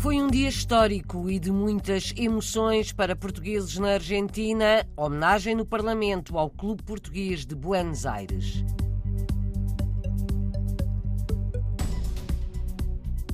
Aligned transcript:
Foi 0.00 0.18
um 0.18 0.28
dia 0.28 0.48
histórico 0.48 1.28
e 1.28 1.38
de 1.38 1.52
muitas 1.52 2.14
emoções 2.16 2.90
para 2.90 3.14
portugueses 3.14 3.76
na 3.76 3.88
Argentina. 3.88 4.82
Homenagem 4.96 5.54
no 5.54 5.66
Parlamento 5.66 6.38
ao 6.38 6.48
Clube 6.48 6.82
Português 6.82 7.44
de 7.44 7.54
Buenos 7.54 8.06
Aires. 8.06 8.64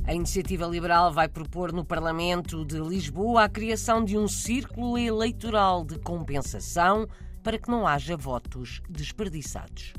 A 0.04 0.12
iniciativa 0.12 0.66
liberal 0.66 1.12
vai 1.12 1.28
propor 1.28 1.72
no 1.72 1.84
Parlamento 1.84 2.64
de 2.64 2.80
Lisboa 2.80 3.44
a 3.44 3.48
criação 3.48 4.04
de 4.04 4.18
um 4.18 4.26
círculo 4.26 4.98
eleitoral 4.98 5.84
de 5.84 6.00
compensação 6.00 7.06
para 7.44 7.58
que 7.58 7.70
não 7.70 7.86
haja 7.86 8.16
votos 8.16 8.82
desperdiçados. 8.90 9.94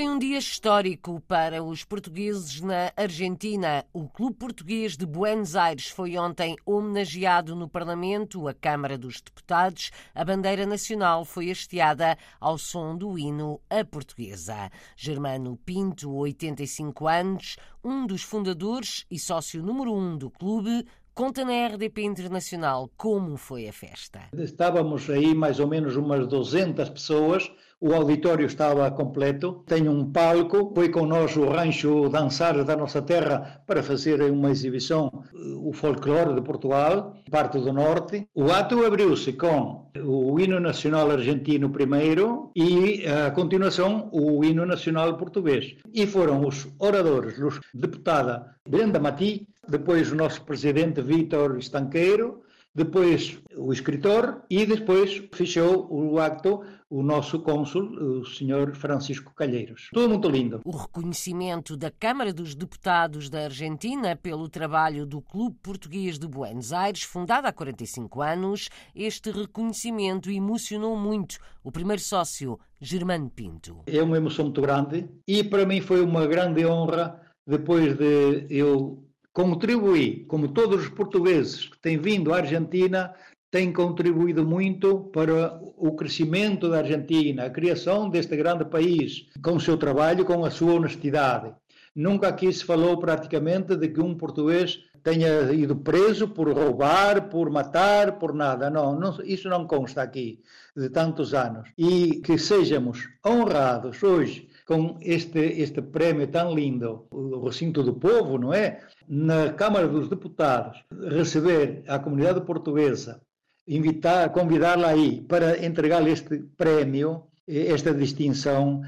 Foi 0.00 0.08
um 0.08 0.18
dia 0.18 0.38
histórico 0.38 1.20
para 1.28 1.62
os 1.62 1.84
portugueses 1.84 2.62
na 2.62 2.90
Argentina. 2.96 3.84
O 3.92 4.08
Clube 4.08 4.34
Português 4.34 4.96
de 4.96 5.04
Buenos 5.04 5.54
Aires 5.54 5.88
foi 5.88 6.16
ontem 6.16 6.56
homenageado 6.64 7.54
no 7.54 7.68
Parlamento, 7.68 8.48
a 8.48 8.54
Câmara 8.54 8.96
dos 8.96 9.20
Deputados. 9.20 9.90
A 10.14 10.24
bandeira 10.24 10.64
nacional 10.64 11.26
foi 11.26 11.50
hasteada 11.50 12.16
ao 12.40 12.56
som 12.56 12.96
do 12.96 13.18
hino 13.18 13.60
A 13.68 13.84
Portuguesa. 13.84 14.70
Germano 14.96 15.58
Pinto, 15.66 16.10
85 16.10 17.06
anos, 17.06 17.56
um 17.84 18.06
dos 18.06 18.22
fundadores 18.22 19.04
e 19.10 19.18
sócio 19.18 19.62
número 19.62 19.92
um 19.92 20.16
do 20.16 20.30
clube, 20.30 20.86
Conta 21.12 21.44
na 21.44 21.66
RDP 21.66 22.02
Internacional 22.04 22.88
como 22.96 23.36
foi 23.36 23.68
a 23.68 23.72
festa. 23.74 24.28
Estávamos 24.32 25.10
aí 25.10 25.34
mais 25.34 25.60
ou 25.60 25.66
menos 25.66 25.94
umas 25.96 26.26
200 26.26 26.88
pessoas 26.88 27.52
o 27.80 27.94
auditório 27.94 28.46
estava 28.46 28.90
completo, 28.90 29.64
tem 29.66 29.88
um 29.88 30.12
palco, 30.12 30.70
foi 30.74 30.90
com 30.90 31.06
nós 31.06 31.34
o 31.36 31.46
rancho 31.48 32.10
Dançar 32.10 32.62
da 32.62 32.76
nossa 32.76 33.00
terra 33.00 33.62
para 33.66 33.82
fazer 33.82 34.20
uma 34.30 34.50
exibição, 34.50 35.24
o 35.62 35.72
folclore 35.72 36.34
de 36.34 36.42
Portugal, 36.42 37.14
parte 37.30 37.58
do 37.58 37.72
norte. 37.72 38.28
O 38.34 38.50
ato 38.50 38.84
abriu-se 38.84 39.32
com 39.32 39.90
o 40.04 40.38
hino 40.38 40.60
nacional 40.60 41.10
argentino 41.10 41.70
primeiro 41.70 42.50
e, 42.54 43.06
a 43.06 43.30
continuação, 43.30 44.10
o 44.12 44.44
hino 44.44 44.66
nacional 44.66 45.16
português. 45.16 45.76
E 45.94 46.06
foram 46.06 46.46
os 46.46 46.68
oradores, 46.78 47.38
os 47.38 47.60
deputada 47.72 48.54
Brenda 48.68 49.00
Mati, 49.00 49.48
depois 49.66 50.12
o 50.12 50.16
nosso 50.16 50.42
presidente 50.44 51.00
Vítor 51.00 51.56
Estanqueiro, 51.56 52.42
depois 52.74 53.40
o 53.56 53.72
escritor 53.72 54.42
e 54.48 54.64
depois 54.64 55.22
fechou 55.32 55.88
o 55.90 56.18
acto 56.18 56.62
o 56.90 57.04
nosso 57.04 57.38
cônsul, 57.38 57.82
o 57.82 58.24
Sr. 58.24 58.74
Francisco 58.74 59.32
Calheiros. 59.32 59.88
Tudo 59.92 60.08
muito 60.08 60.28
lindo. 60.28 60.60
O 60.64 60.76
reconhecimento 60.76 61.76
da 61.76 61.88
Câmara 61.88 62.32
dos 62.32 62.56
Deputados 62.56 63.30
da 63.30 63.44
Argentina 63.44 64.16
pelo 64.16 64.48
trabalho 64.48 65.06
do 65.06 65.22
Clube 65.22 65.56
Português 65.62 66.18
de 66.18 66.26
Buenos 66.26 66.72
Aires, 66.72 67.02
fundado 67.02 67.46
há 67.46 67.52
45 67.52 68.20
anos, 68.20 68.68
este 68.92 69.30
reconhecimento 69.30 70.30
emocionou 70.30 70.96
muito 70.96 71.38
o 71.62 71.70
primeiro 71.70 72.02
sócio, 72.02 72.58
Germano 72.80 73.30
Pinto. 73.30 73.82
É 73.86 74.02
uma 74.02 74.16
emoção 74.16 74.46
muito 74.46 74.60
grande 74.60 75.08
e 75.28 75.44
para 75.44 75.64
mim 75.64 75.80
foi 75.80 76.00
uma 76.00 76.26
grande 76.26 76.66
honra 76.66 77.20
depois 77.46 77.96
de 77.96 78.46
eu 78.50 79.09
contribuir, 79.40 80.26
como 80.26 80.48
todos 80.48 80.82
os 80.82 80.88
portugueses 80.90 81.66
que 81.66 81.78
têm 81.78 81.96
vindo 81.98 82.32
à 82.32 82.36
Argentina, 82.38 83.14
tem 83.50 83.72
contribuído 83.72 84.44
muito 84.44 85.10
para 85.12 85.58
o 85.76 85.92
crescimento 85.96 86.68
da 86.68 86.78
Argentina, 86.78 87.46
a 87.46 87.50
criação 87.50 88.10
deste 88.10 88.36
grande 88.36 88.66
país, 88.66 89.26
com 89.42 89.56
o 89.56 89.60
seu 89.60 89.78
trabalho, 89.78 90.26
com 90.26 90.44
a 90.44 90.50
sua 90.50 90.74
honestidade. 90.74 91.52
Nunca 91.96 92.28
aqui 92.28 92.52
se 92.52 92.64
falou 92.64 92.98
praticamente 92.98 93.74
de 93.76 93.88
que 93.88 94.00
um 94.00 94.14
português 94.14 94.80
tenha 95.02 95.50
ido 95.52 95.74
preso 95.74 96.28
por 96.28 96.52
roubar, 96.52 97.30
por 97.30 97.50
matar, 97.50 98.18
por 98.18 98.34
nada. 98.34 98.68
Não, 98.68 99.00
não, 99.00 99.16
isso 99.24 99.48
não 99.48 99.66
consta 99.66 100.02
aqui 100.02 100.40
de 100.76 100.90
tantos 100.90 101.32
anos. 101.32 101.70
E 101.78 102.20
que 102.20 102.36
sejamos 102.38 103.08
honrados 103.26 104.02
hoje 104.02 104.49
com 104.70 104.96
este, 105.02 105.40
este 105.40 105.82
prémio 105.82 106.28
tão 106.28 106.54
lindo, 106.54 107.08
o 107.10 107.44
recinto 107.44 107.82
do 107.82 107.94
povo, 107.94 108.38
não 108.38 108.54
é? 108.54 108.78
Na 109.08 109.52
Câmara 109.52 109.88
dos 109.88 110.08
Deputados, 110.08 110.84
receber 111.08 111.82
a 111.88 111.98
comunidade 111.98 112.42
portuguesa 112.42 113.20
invitar, 113.66 114.30
convidá-la 114.30 114.90
aí 114.90 115.22
para 115.22 115.64
entregar-lhe 115.66 116.12
este 116.12 116.38
prémio, 116.56 117.24
esta 117.48 117.92
distinção. 117.92 118.82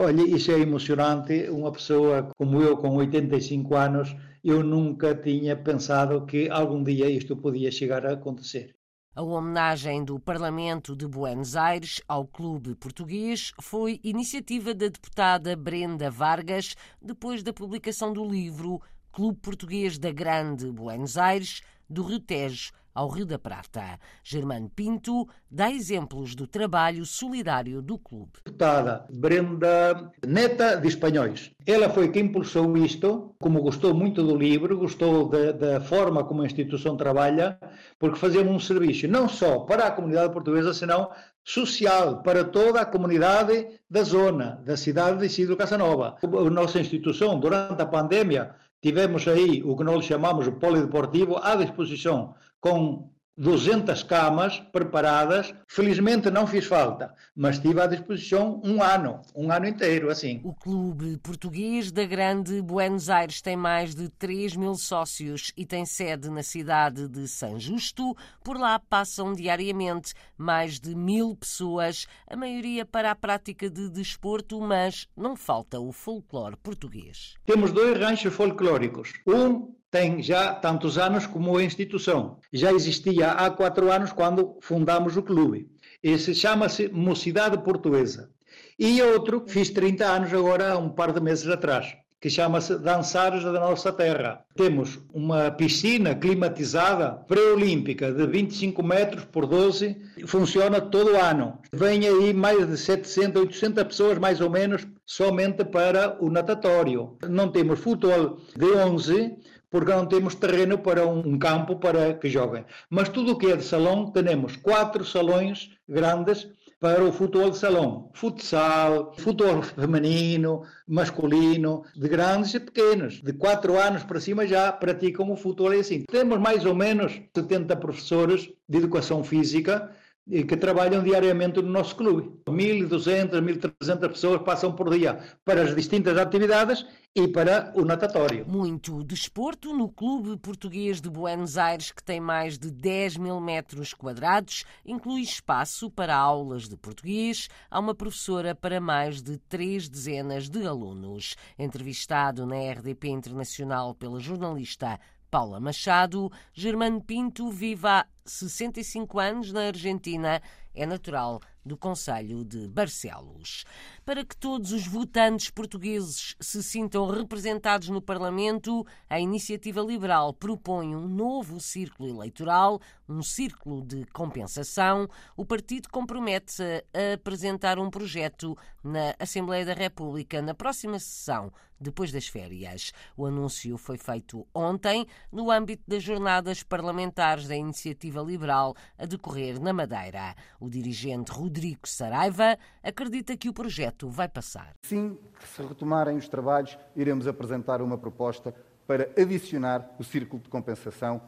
Olha, 0.00 0.22
isso 0.22 0.50
é 0.50 0.58
emocionante. 0.58 1.48
Uma 1.48 1.70
pessoa 1.70 2.30
como 2.36 2.60
eu, 2.60 2.76
com 2.76 2.96
85 2.96 3.76
anos, 3.76 4.16
eu 4.42 4.64
nunca 4.64 5.14
tinha 5.14 5.54
pensado 5.54 6.26
que 6.26 6.50
algum 6.50 6.82
dia 6.82 7.08
isto 7.08 7.36
podia 7.36 7.70
chegar 7.70 8.04
a 8.04 8.14
acontecer. 8.14 8.74
A 9.18 9.22
homenagem 9.24 10.04
do 10.04 10.20
Parlamento 10.20 10.94
de 10.94 11.04
Buenos 11.04 11.56
Aires 11.56 12.00
ao 12.06 12.24
Clube 12.24 12.76
Português 12.76 13.50
foi 13.60 13.98
iniciativa 14.04 14.72
da 14.72 14.86
deputada 14.86 15.56
Brenda 15.56 16.08
Vargas, 16.08 16.76
depois 17.02 17.42
da 17.42 17.52
publicação 17.52 18.12
do 18.12 18.24
livro 18.24 18.80
Clube 19.10 19.40
Português 19.40 19.98
da 19.98 20.12
Grande 20.12 20.70
Buenos 20.70 21.18
Aires, 21.18 21.62
do 21.90 22.04
Rio 22.04 22.20
Tejo 22.20 22.70
ao 22.98 23.08
Rio 23.08 23.24
da 23.24 23.38
Prata. 23.38 24.00
Germano 24.24 24.68
Pinto 24.74 25.28
dá 25.48 25.70
exemplos 25.70 26.34
do 26.34 26.48
trabalho 26.48 27.06
solidário 27.06 27.80
do 27.80 27.96
clube. 27.96 28.32
Deputada 28.44 29.06
Brenda 29.08 30.10
Neta 30.26 30.76
de 30.76 30.88
Espanhóis. 30.88 31.52
Ela 31.64 31.88
foi 31.88 32.10
quem 32.10 32.24
impulsou 32.24 32.76
isto, 32.76 33.36
como 33.40 33.62
gostou 33.62 33.94
muito 33.94 34.20
do 34.24 34.36
livro, 34.36 34.76
gostou 34.76 35.28
da, 35.28 35.80
forma 35.80 36.24
como 36.24 36.42
a 36.42 36.46
instituição 36.46 36.96
trabalha, 36.96 37.56
porque 38.00 38.18
fazemos 38.18 38.52
um 38.52 38.58
serviço 38.58 39.06
não 39.06 39.28
só 39.28 39.60
para 39.60 39.86
a 39.86 39.92
comunidade 39.92 40.32
portuguesa, 40.32 40.74
senão 40.74 41.08
social 41.44 42.20
para 42.22 42.42
toda 42.44 42.80
a 42.80 42.84
comunidade 42.84 43.80
da 43.88 44.02
zona, 44.02 44.60
da 44.66 44.76
cidade 44.76 45.18
de 45.18 45.26
Isidro 45.26 45.56
Casanova. 45.56 46.16
A 46.20 46.50
nossa 46.50 46.80
instituição, 46.80 47.38
durante 47.38 47.80
a 47.80 47.86
pandemia, 47.86 48.54
tivemos 48.80 49.26
aí 49.26 49.62
o 49.62 49.76
que 49.76 49.84
nós 49.84 50.04
chamamos 50.04 50.46
o 50.46 50.52
polideportivo 50.52 51.36
à 51.36 51.56
disposição 51.56 52.34
com 52.60 53.10
200 53.38 54.02
camas 54.02 54.58
preparadas. 54.72 55.54
Felizmente 55.68 56.28
não 56.28 56.46
fiz 56.46 56.66
falta, 56.66 57.14
mas 57.36 57.54
estive 57.56 57.80
à 57.80 57.86
disposição 57.86 58.60
um 58.64 58.82
ano, 58.82 59.20
um 59.34 59.52
ano 59.52 59.66
inteiro, 59.68 60.10
assim. 60.10 60.40
O 60.42 60.52
Clube 60.52 61.16
Português 61.18 61.92
da 61.92 62.04
Grande 62.04 62.60
Buenos 62.60 63.08
Aires 63.08 63.40
tem 63.40 63.56
mais 63.56 63.94
de 63.94 64.08
3 64.08 64.56
mil 64.56 64.74
sócios 64.74 65.52
e 65.56 65.64
tem 65.64 65.86
sede 65.86 66.28
na 66.28 66.42
cidade 66.42 67.06
de 67.08 67.28
São 67.28 67.60
Justo. 67.60 68.16
Por 68.42 68.58
lá 68.58 68.80
passam 68.80 69.32
diariamente 69.32 70.14
mais 70.36 70.80
de 70.80 70.96
mil 70.96 71.36
pessoas, 71.36 72.06
a 72.26 72.36
maioria 72.36 72.84
para 72.84 73.12
a 73.12 73.14
prática 73.14 73.70
de 73.70 73.88
desporto, 73.88 74.60
mas 74.60 75.06
não 75.16 75.36
falta 75.36 75.78
o 75.78 75.92
folclore 75.92 76.56
português. 76.56 77.34
Temos 77.46 77.70
dois 77.70 77.96
ranchos 77.98 78.34
folclóricos. 78.34 79.12
Um 79.24 79.78
tem 79.90 80.22
já 80.22 80.54
tantos 80.54 80.98
anos 80.98 81.26
como 81.26 81.56
a 81.56 81.62
instituição. 81.62 82.38
Já 82.52 82.72
existia 82.72 83.30
há 83.32 83.50
quatro 83.50 83.90
anos 83.90 84.12
quando 84.12 84.58
fundamos 84.60 85.16
o 85.16 85.22
clube. 85.22 85.68
Esse 86.02 86.34
chama-se 86.34 86.88
Mocidade 86.88 87.58
Portuguesa. 87.58 88.30
E 88.78 89.02
outro, 89.02 89.44
fiz 89.46 89.70
30 89.70 90.04
anos 90.04 90.32
agora, 90.32 90.78
um 90.78 90.88
par 90.88 91.12
de 91.12 91.20
meses 91.20 91.48
atrás, 91.48 91.96
que 92.20 92.30
chama-se 92.30 92.78
Dançares 92.78 93.42
da 93.42 93.52
Nossa 93.52 93.92
Terra. 93.92 94.44
Temos 94.54 94.98
uma 95.12 95.50
piscina 95.50 96.14
climatizada 96.14 97.10
pré-olímpica 97.10 98.12
de 98.12 98.26
25 98.26 98.82
metros 98.82 99.24
por 99.24 99.46
12, 99.46 99.96
funciona 100.26 100.80
todo 100.80 101.16
ano. 101.16 101.58
Vem 101.72 102.06
aí 102.06 102.32
mais 102.32 102.68
de 102.68 102.76
700, 102.76 103.42
800 103.42 103.84
pessoas 103.84 104.18
mais 104.18 104.40
ou 104.40 104.50
menos 104.50 104.86
somente 105.04 105.64
para 105.64 106.16
o 106.20 106.30
natatório. 106.30 107.16
Não 107.28 107.50
temos 107.50 107.80
futebol 107.80 108.38
de 108.56 108.66
11, 108.66 109.36
porque 109.70 109.92
não 109.92 110.06
temos 110.06 110.34
terreno 110.34 110.78
para 110.78 111.06
um 111.06 111.38
campo 111.38 111.76
para 111.76 112.14
que 112.14 112.28
joguem. 112.28 112.64
Mas 112.88 113.08
tudo 113.08 113.32
o 113.32 113.38
que 113.38 113.52
é 113.52 113.56
de 113.56 113.64
salão, 113.64 114.10
temos 114.10 114.56
quatro 114.56 115.04
salões 115.04 115.70
grandes 115.88 116.48
para 116.80 117.04
o 117.04 117.12
futebol 117.12 117.50
de 117.50 117.58
salão. 117.58 118.10
Futsal, 118.14 119.12
futebol 119.18 119.62
feminino, 119.62 120.62
masculino, 120.86 121.82
de 121.94 122.08
grandes 122.08 122.54
e 122.54 122.60
pequenos. 122.60 123.20
De 123.20 123.32
quatro 123.32 123.76
anos 123.78 124.04
para 124.04 124.20
cima 124.20 124.46
já 124.46 124.70
praticam 124.72 125.30
o 125.30 125.36
futebol 125.36 125.72
assim. 125.72 126.04
Temos 126.10 126.38
mais 126.38 126.64
ou 126.64 126.74
menos 126.74 127.20
70 127.34 127.76
professores 127.76 128.48
de 128.68 128.78
educação 128.78 129.24
física 129.24 129.90
que 130.28 130.56
trabalham 130.56 131.02
diariamente 131.02 131.62
no 131.62 131.70
nosso 131.70 131.96
clube. 131.96 132.30
1.200, 132.46 133.40
1.300 133.40 134.08
pessoas 134.08 134.42
passam 134.42 134.72
por 134.72 134.90
dia 134.90 135.18
para 135.44 135.62
as 135.62 135.74
distintas 135.74 136.18
atividades 136.18 136.84
e 137.14 137.26
para 137.26 137.72
o 137.74 137.84
natatório. 137.84 138.46
Muito 138.46 139.02
desporto 139.02 139.72
no 139.72 139.88
Clube 139.88 140.36
Português 140.36 141.00
de 141.00 141.08
Buenos 141.08 141.56
Aires, 141.56 141.90
que 141.90 142.02
tem 142.02 142.20
mais 142.20 142.58
de 142.58 142.70
10 142.70 143.16
mil 143.16 143.40
metros 143.40 143.94
quadrados, 143.94 144.64
inclui 144.84 145.22
espaço 145.22 145.90
para 145.90 146.14
aulas 146.14 146.68
de 146.68 146.76
português. 146.76 147.48
Há 147.70 147.80
uma 147.80 147.94
professora 147.94 148.54
para 148.54 148.80
mais 148.80 149.22
de 149.22 149.38
três 149.38 149.88
dezenas 149.88 150.48
de 150.48 150.66
alunos. 150.66 151.36
Entrevistado 151.58 152.46
na 152.46 152.56
RDP 152.72 153.08
Internacional 153.08 153.94
pela 153.94 154.20
jornalista 154.20 155.00
Paula 155.30 155.60
Machado, 155.60 156.30
Germano 156.54 157.02
Pinto 157.02 157.50
vive 157.50 157.86
há 157.86 158.06
65 158.28 159.18
anos 159.18 159.52
na 159.52 159.66
Argentina, 159.66 160.40
é 160.74 160.86
natural 160.86 161.40
do 161.64 161.76
Conselho 161.76 162.44
de 162.44 162.66
Barcelos. 162.68 163.64
Para 164.04 164.24
que 164.24 164.36
todos 164.36 164.72
os 164.72 164.86
votantes 164.86 165.50
portugueses 165.50 166.34
se 166.40 166.62
sintam 166.62 167.06
representados 167.06 167.88
no 167.88 168.00
Parlamento, 168.00 168.86
a 169.08 169.20
Iniciativa 169.20 169.82
Liberal 169.82 170.32
propõe 170.32 170.96
um 170.96 171.06
novo 171.06 171.60
círculo 171.60 172.08
eleitoral, 172.08 172.80
um 173.08 173.22
círculo 173.22 173.82
de 173.82 174.04
compensação. 174.06 175.08
O 175.36 175.44
partido 175.44 175.88
compromete-se 175.90 176.84
a 176.94 177.14
apresentar 177.14 177.78
um 177.78 177.90
projeto 177.90 178.56
na 178.82 179.14
Assembleia 179.18 179.66
da 179.66 179.74
República 179.74 180.40
na 180.40 180.54
próxima 180.54 180.98
sessão, 180.98 181.52
depois 181.78 182.10
das 182.10 182.26
férias. 182.26 182.92
O 183.16 183.26
anúncio 183.26 183.76
foi 183.76 183.98
feito 183.98 184.46
ontem, 184.54 185.06
no 185.30 185.50
âmbito 185.50 185.82
das 185.86 186.02
jornadas 186.02 186.62
parlamentares 186.62 187.46
da 187.46 187.56
Iniciativa 187.56 188.17
Liberal 188.22 188.74
a 188.98 189.06
decorrer 189.06 189.60
na 189.60 189.72
Madeira. 189.72 190.34
O 190.60 190.68
dirigente 190.68 191.30
Rodrigo 191.30 191.86
Saraiva 191.86 192.58
acredita 192.82 193.36
que 193.36 193.48
o 193.48 193.52
projeto 193.52 194.08
vai 194.08 194.28
passar. 194.28 194.74
Sim, 194.82 195.18
se 195.54 195.62
retomarem 195.62 196.16
os 196.16 196.28
trabalhos, 196.28 196.78
iremos 196.96 197.26
apresentar 197.26 197.82
uma 197.82 197.98
proposta 197.98 198.54
para 198.86 199.10
adicionar 199.20 199.94
o 199.98 200.04
círculo 200.04 200.42
de 200.42 200.48
compensação 200.48 201.20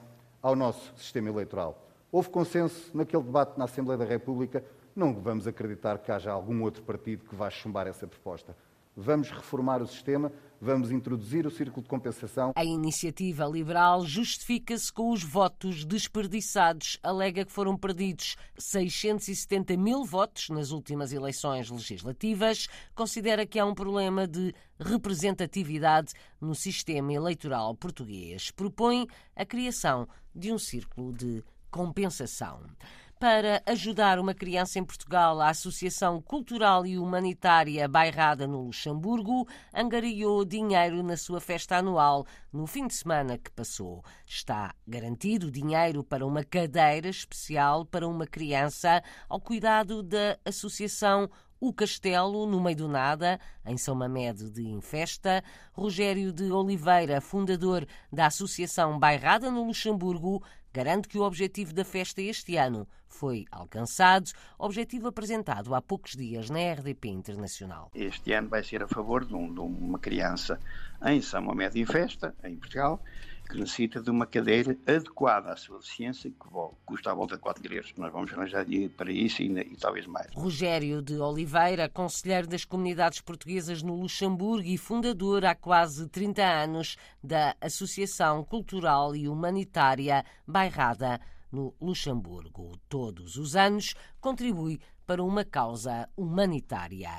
ao 0.42 0.56
nosso 0.56 0.92
sistema 0.96 1.28
eleitoral. 1.28 1.86
Houve 2.10 2.30
consenso 2.30 2.90
naquele 2.96 3.22
debate 3.22 3.58
na 3.58 3.66
Assembleia 3.66 3.98
da 3.98 4.04
República, 4.04 4.64
não 4.96 5.14
vamos 5.14 5.46
acreditar 5.46 5.98
que 5.98 6.10
haja 6.10 6.32
algum 6.32 6.62
outro 6.62 6.82
partido 6.82 7.24
que 7.24 7.34
vá 7.34 7.48
chumbar 7.50 7.86
essa 7.86 8.06
proposta. 8.06 8.56
Vamos 9.00 9.30
reformar 9.30 9.80
o 9.80 9.86
sistema, 9.86 10.30
vamos 10.60 10.90
introduzir 10.90 11.46
o 11.46 11.50
círculo 11.50 11.82
de 11.82 11.88
compensação. 11.88 12.52
A 12.54 12.62
iniciativa 12.62 13.46
liberal 13.46 14.04
justifica-se 14.04 14.92
com 14.92 15.10
os 15.10 15.24
votos 15.24 15.86
desperdiçados. 15.86 16.98
Alega 17.02 17.46
que 17.46 17.50
foram 17.50 17.78
perdidos 17.78 18.36
670 18.58 19.74
mil 19.78 20.04
votos 20.04 20.50
nas 20.50 20.70
últimas 20.70 21.14
eleições 21.14 21.70
legislativas. 21.70 22.68
Considera 22.94 23.46
que 23.46 23.58
há 23.58 23.64
um 23.64 23.74
problema 23.74 24.28
de 24.28 24.54
representatividade 24.78 26.12
no 26.38 26.54
sistema 26.54 27.10
eleitoral 27.10 27.74
português. 27.74 28.50
Propõe 28.50 29.06
a 29.34 29.46
criação 29.46 30.06
de 30.34 30.52
um 30.52 30.58
círculo 30.58 31.14
de 31.14 31.42
compensação. 31.70 32.60
Para 33.20 33.62
ajudar 33.66 34.18
uma 34.18 34.32
criança 34.32 34.78
em 34.78 34.82
Portugal, 34.82 35.42
a 35.42 35.50
Associação 35.50 36.22
Cultural 36.22 36.86
e 36.86 36.96
Humanitária 36.96 37.86
Bairrada 37.86 38.46
no 38.46 38.62
Luxemburgo 38.62 39.46
angariou 39.74 40.42
dinheiro 40.42 41.02
na 41.02 41.18
sua 41.18 41.38
festa 41.38 41.76
anual 41.76 42.24
no 42.50 42.66
fim 42.66 42.86
de 42.86 42.94
semana 42.94 43.36
que 43.36 43.50
passou. 43.50 44.02
Está 44.24 44.74
garantido 44.88 45.50
dinheiro 45.50 46.02
para 46.02 46.24
uma 46.24 46.42
cadeira 46.42 47.10
especial 47.10 47.84
para 47.84 48.08
uma 48.08 48.26
criança 48.26 49.02
ao 49.28 49.38
cuidado 49.38 50.02
da 50.02 50.38
Associação 50.42 51.28
o 51.60 51.74
Castelo, 51.74 52.46
no 52.46 52.58
meio 52.58 52.74
do 52.74 52.88
nada, 52.88 53.38
em 53.66 53.76
São 53.76 53.94
Mamede 53.94 54.48
de 54.48 54.66
Infesta. 54.66 55.44
Rogério 55.72 56.32
de 56.32 56.50
Oliveira, 56.50 57.20
fundador 57.20 57.86
da 58.10 58.26
Associação 58.26 58.98
Bairrada 58.98 59.50
no 59.50 59.64
Luxemburgo, 59.64 60.42
garante 60.72 61.08
que 61.08 61.18
o 61.18 61.22
objetivo 61.22 61.72
da 61.72 61.84
festa 61.84 62.20
este 62.20 62.56
ano 62.56 62.86
foi 63.08 63.44
alcançado, 63.50 64.30
objetivo 64.58 65.08
apresentado 65.08 65.74
há 65.74 65.82
poucos 65.82 66.12
dias 66.12 66.48
na 66.48 66.72
RDP 66.72 67.08
Internacional. 67.08 67.90
Este 67.94 68.32
ano 68.32 68.48
vai 68.48 68.62
ser 68.62 68.82
a 68.82 68.88
favor 68.88 69.24
de, 69.24 69.34
um, 69.34 69.52
de 69.52 69.60
uma 69.60 69.98
criança 69.98 70.60
em 71.04 71.20
São 71.20 71.42
Mamede 71.42 71.80
em 71.80 71.86
Festa, 71.86 72.34
em 72.44 72.56
Portugal, 72.56 73.02
que 73.50 73.58
necessita 73.58 74.00
de 74.00 74.10
uma 74.10 74.26
cadeira 74.26 74.78
adequada 74.86 75.52
à 75.52 75.56
sua 75.56 75.78
deficiência, 75.78 76.30
que 76.30 76.36
custa 76.86 77.10
à 77.10 77.14
volta 77.14 77.34
de 77.34 77.42
4 77.42 77.74
euros. 77.74 77.92
Nós 77.96 78.12
vamos 78.12 78.32
arranjar 78.32 78.64
dinheiro 78.64 78.92
para 78.96 79.10
isso 79.10 79.42
e, 79.42 79.46
e, 79.46 79.76
talvez 79.76 80.06
mais. 80.06 80.32
Rogério 80.34 81.02
de 81.02 81.18
Oliveira, 81.18 81.88
conselheiro 81.88 82.46
das 82.46 82.64
comunidades 82.64 83.20
portuguesas 83.20 83.82
no 83.82 83.96
Luxemburgo 83.96 84.66
e 84.66 84.78
fundador 84.78 85.44
há 85.44 85.54
quase 85.54 86.08
30 86.08 86.42
anos 86.42 86.96
da 87.22 87.56
Associação 87.60 88.44
Cultural 88.44 89.16
e 89.16 89.28
Humanitária 89.28 90.24
Bairrada 90.46 91.20
no 91.50 91.74
Luxemburgo. 91.80 92.78
Todos 92.88 93.36
os 93.36 93.56
anos 93.56 93.94
contribui 94.20 94.80
para 95.10 95.24
uma 95.24 95.44
causa 95.44 96.08
humanitária. 96.16 97.10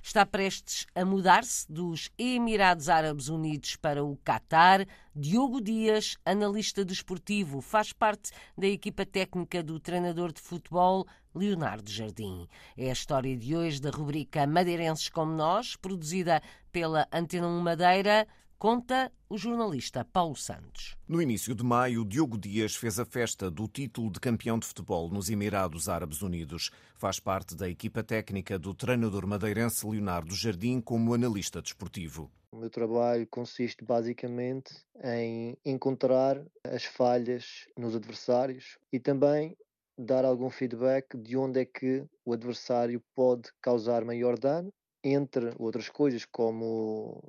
Está 0.00 0.24
prestes 0.24 0.86
a 0.94 1.04
mudar-se 1.04 1.66
dos 1.68 2.08
Emirados 2.16 2.88
Árabes 2.88 3.28
Unidos 3.28 3.74
para 3.74 4.04
o 4.04 4.16
Catar. 4.18 4.86
Diogo 5.12 5.60
Dias, 5.60 6.16
analista 6.24 6.84
desportivo, 6.84 7.60
faz 7.60 7.92
parte 7.92 8.30
da 8.56 8.68
equipa 8.68 9.04
técnica 9.04 9.64
do 9.64 9.80
treinador 9.80 10.32
de 10.32 10.40
futebol 10.40 11.04
Leonardo 11.34 11.90
Jardim. 11.90 12.46
É 12.76 12.88
a 12.88 12.92
história 12.92 13.36
de 13.36 13.56
hoje 13.56 13.82
da 13.82 13.90
rubrica 13.90 14.46
Madeirenses 14.46 15.08
como 15.08 15.32
Nós, 15.32 15.74
produzida 15.74 16.40
pela 16.70 17.08
Antena 17.12 17.48
1 17.48 17.60
Madeira 17.62 18.28
conta 18.60 19.10
o 19.26 19.38
jornalista 19.38 20.04
Paulo 20.04 20.36
Santos. 20.36 20.94
No 21.08 21.22
início 21.22 21.54
de 21.54 21.64
maio, 21.64 22.04
Diogo 22.04 22.36
Dias 22.36 22.76
fez 22.76 23.00
a 23.00 23.06
festa 23.06 23.50
do 23.50 23.66
título 23.66 24.12
de 24.12 24.20
campeão 24.20 24.58
de 24.58 24.66
futebol 24.66 25.08
nos 25.08 25.30
Emirados 25.30 25.88
Árabes 25.88 26.20
Unidos. 26.20 26.70
Faz 26.94 27.18
parte 27.18 27.56
da 27.56 27.66
equipa 27.70 28.02
técnica 28.02 28.58
do 28.58 28.74
treinador 28.74 29.26
madeirense 29.26 29.86
Leonardo 29.86 30.34
Jardim 30.34 30.78
como 30.78 31.14
analista 31.14 31.62
desportivo. 31.62 32.30
O 32.52 32.58
meu 32.58 32.68
trabalho 32.68 33.26
consiste 33.28 33.82
basicamente 33.82 34.74
em 35.02 35.56
encontrar 35.64 36.44
as 36.62 36.84
falhas 36.84 37.66
nos 37.78 37.96
adversários 37.96 38.76
e 38.92 39.00
também 39.00 39.56
dar 39.96 40.26
algum 40.26 40.50
feedback 40.50 41.16
de 41.16 41.34
onde 41.34 41.60
é 41.60 41.64
que 41.64 42.04
o 42.26 42.34
adversário 42.34 43.02
pode 43.14 43.48
causar 43.62 44.04
maior 44.04 44.38
dano 44.38 44.70
entre 45.02 45.54
outras 45.58 45.88
coisas, 45.88 46.26
como 46.26 47.22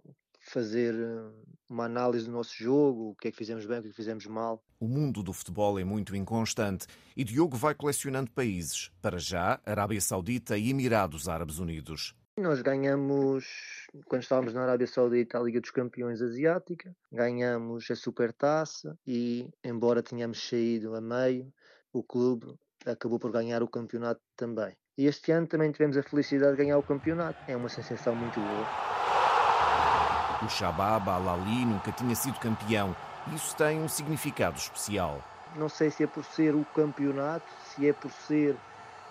fazer 0.51 0.94
eh, 0.94 1.31
uma 1.69 1.86
análise 1.86 2.25
do 2.25 2.31
nosso 2.31 2.54
jogo, 2.56 3.11
o 3.11 3.16
que 3.16 3.30
é 3.30 3.31
que 3.31 3.37
fizemos 3.37 3.66
bem, 3.66 3.80
o 3.80 3.81
que 3.81 3.87
é 3.87 3.92
que 3.92 3.95
fizemos 3.95 4.26
mal. 4.26 4.61
O 4.80 4.87
mundo 4.87 5.23
do 5.23 5.31
futebol 5.31 5.80
é 5.80 5.83
muito 5.83 6.16
inconstante 6.16 6.85
e 7.16 7.23
Diogo 7.23 7.56
vai 7.56 7.73
colecionando 7.73 8.30
países. 8.31 8.92
Para 9.02 9.18
já, 9.18 9.59
Arábia 9.66 10.02
Saudita 10.02 10.57
e 10.57 10.69
Emirados 10.69 11.30
Árabes 11.30 11.59
Unidos. 11.59 12.16
Nós 12.37 12.61
ganhamos, 12.61 13.45
quando 14.06 14.23
estávamos 14.23 14.54
na 14.54 14.64
Arábia 14.64 14.87
Saudita, 14.87 15.37
a 15.37 15.44
Liga 15.44 15.59
dos 15.59 15.69
Campeões 15.69 16.21
Asiática, 16.21 16.95
ganhamos 17.11 17.90
a 17.92 17.95
Supertaça 17.95 18.97
e, 19.06 19.49
embora 19.64 20.02
tenhamos 20.02 20.47
saído 20.47 20.95
a 20.95 21.02
meio, 21.02 21.54
o 21.94 22.02
clube 22.02 22.57
acabou 22.85 23.19
por 23.19 23.31
ganhar 23.31 23.61
o 23.61 23.68
campeonato 23.68 24.21
também. 24.35 24.76
E 24.97 25.06
este 25.06 25.31
ano 25.31 25.47
também 25.47 25.71
tivemos 25.71 25.97
a 25.97 26.04
felicidade 26.04 26.54
de 26.54 26.64
ganhar 26.64 26.78
o 26.78 26.83
campeonato. 26.83 27.40
É 27.47 27.56
uma 27.56 27.69
sensação 27.69 28.16
muito 28.16 28.40
boa. 28.40 29.01
O 30.44 30.50
Shabab 30.50 31.07
Al-Ali 31.07 31.66
nunca 31.66 31.92
tinha 31.92 32.16
sido 32.16 32.40
campeão. 32.40 32.95
Isso 33.36 33.56
tem 33.56 33.80
um 33.80 33.88
significado 33.88 34.57
especial. 34.57 35.21
Não 35.56 35.69
sei 35.69 35.92
se 35.92 36.04
é 36.04 36.07
por 36.07 36.26
ser 36.26 36.56
o 36.56 36.66
campeonato, 36.74 37.45
se 37.64 37.88
é 37.88 37.94
por 37.94 38.12
ser 38.12 38.56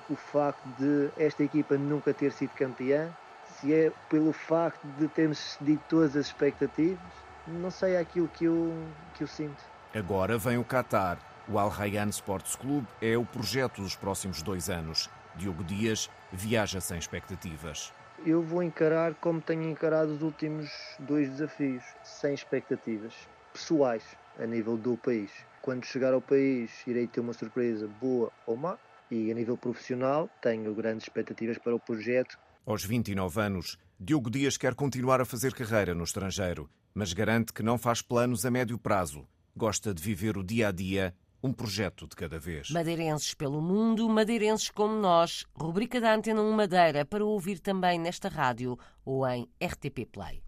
o 0.09 0.17
facto 0.17 0.67
de 0.77 1.09
esta 1.17 1.45
equipa 1.45 1.77
nunca 1.77 2.13
ter 2.13 2.33
sido 2.33 2.51
campeã, 2.55 3.09
se 3.47 3.73
é 3.73 3.93
pelo 4.09 4.33
facto 4.33 4.85
de 4.99 5.07
termos 5.07 5.39
cedido 5.39 5.81
todas 5.89 6.17
as 6.17 6.27
expectativas. 6.27 6.99
Não 7.47 7.71
sei 7.71 7.97
aquilo 7.97 8.27
que 8.27 8.47
eu, 8.47 8.75
que 9.15 9.23
eu 9.23 9.29
sinto. 9.29 9.63
Agora 9.95 10.37
vem 10.37 10.59
o 10.59 10.65
Qatar. 10.65 11.19
O 11.49 11.59
Al 11.59 11.69
Rayyan 11.69 12.09
Sports 12.09 12.57
Clube 12.57 12.87
é 13.01 13.17
o 13.17 13.25
projeto 13.25 13.83
dos 13.83 13.95
próximos 13.95 14.43
dois 14.43 14.69
anos. 14.69 15.09
Diogo 15.37 15.63
Dias 15.63 16.11
viaja 16.33 16.81
sem 16.81 16.99
expectativas 16.99 17.93
eu 18.25 18.43
vou 18.43 18.63
encarar 18.63 19.15
como 19.15 19.41
tenho 19.41 19.69
encarado 19.69 20.13
os 20.13 20.23
últimos 20.23 20.71
dois 20.99 21.29
desafios, 21.31 21.83
sem 22.03 22.35
expectativas 22.35 23.15
pessoais 23.53 24.05
a 24.39 24.47
nível 24.47 24.77
do 24.77 24.97
país. 24.97 25.31
Quando 25.63 25.85
chegar 25.85 26.15
ao 26.15 26.21
país, 26.21 26.71
irei 26.87 27.07
ter 27.07 27.21
uma 27.21 27.33
surpresa 27.33 27.89
boa 28.01 28.31
ou 28.47 28.57
má, 28.57 28.79
e 29.11 29.31
a 29.31 29.35
nível 29.35 29.57
profissional, 29.57 30.29
tenho 30.41 30.75
grandes 30.75 31.05
expectativas 31.05 31.59
para 31.59 31.75
o 31.75 31.81
projeto. 31.81 32.39
Aos 32.65 32.85
29 32.85 33.41
anos, 33.41 33.77
Diogo 33.99 34.31
Dias 34.31 34.57
quer 34.57 34.75
continuar 34.75 35.21
a 35.21 35.25
fazer 35.25 35.53
carreira 35.53 35.95
no 35.95 36.05
estrangeiro, 36.05 36.71
mas 36.95 37.13
garante 37.13 37.53
que 37.53 37.63
não 37.63 37.77
faz 37.77 38.01
planos 38.03 38.47
a 38.47 38.51
médio 38.51 38.79
prazo. 38.79 39.27
Gosta 39.57 39.93
de 39.93 40.03
viver 40.03 40.39
o 40.39 40.45
dia 40.45 40.69
a 40.69 40.73
dia 40.73 41.15
um 41.43 41.53
projeto 41.53 42.07
de 42.07 42.15
cada 42.15 42.39
vez. 42.39 42.71
Madeirenses 42.71 43.35
pelo 43.35 43.61
mundo, 43.61 44.09
madeirenses 44.09 44.71
como 44.71 44.95
nós. 44.95 45.45
Rubrica 45.55 46.01
da 46.01 46.15
Antena 46.15 46.43
1 46.43 46.53
Madeira 46.53 47.05
para 47.05 47.25
ouvir 47.25 47.59
também 47.61 47.99
nesta 47.99 48.29
rádio 48.29 48.79
ou 49.05 49.27
em 49.27 49.49
RTP 49.63 50.07
Play. 50.11 50.43